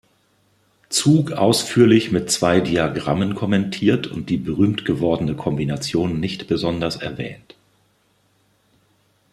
[0.89, 7.53] Zug ausführlich mit zwei Diagrammen kommentiert und die berühmt gewordene Kombination nicht besonders erwähnt.